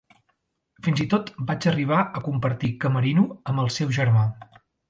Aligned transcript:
Fins 0.87 1.03
i 1.05 1.07
tot 1.11 1.29
vaig 1.51 1.67
arribar 1.73 1.99
a 2.21 2.25
compartir 2.31 2.73
camerino 2.87 3.29
amb 3.53 3.67
el 3.67 3.73
seu 3.81 3.97
germà. 4.01 4.29